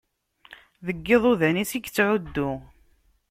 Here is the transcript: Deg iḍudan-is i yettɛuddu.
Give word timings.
Deg 0.85 1.07
iḍudan-is 1.15 1.71
i 1.77 1.79
yettɛuddu. 1.81 2.51